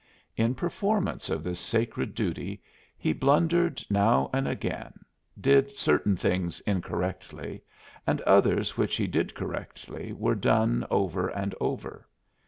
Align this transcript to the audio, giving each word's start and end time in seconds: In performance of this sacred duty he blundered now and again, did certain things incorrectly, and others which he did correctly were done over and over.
In 0.35 0.55
performance 0.55 1.29
of 1.29 1.43
this 1.43 1.59
sacred 1.59 2.15
duty 2.15 2.63
he 2.97 3.13
blundered 3.13 3.85
now 3.87 4.31
and 4.33 4.47
again, 4.47 5.01
did 5.39 5.69
certain 5.69 6.15
things 6.15 6.59
incorrectly, 6.61 7.61
and 8.07 8.19
others 8.21 8.75
which 8.75 8.95
he 8.95 9.05
did 9.05 9.35
correctly 9.35 10.11
were 10.11 10.33
done 10.33 10.87
over 10.89 11.27
and 11.27 11.53
over. 11.61 12.07